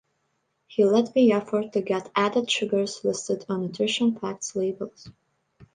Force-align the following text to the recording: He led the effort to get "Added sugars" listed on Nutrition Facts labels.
He 0.65 0.83
led 0.83 1.13
the 1.13 1.31
effort 1.33 1.73
to 1.73 1.81
get 1.83 2.09
"Added 2.15 2.49
sugars" 2.49 3.01
listed 3.03 3.45
on 3.47 3.61
Nutrition 3.67 4.17
Facts 4.17 4.55
labels. 4.55 5.11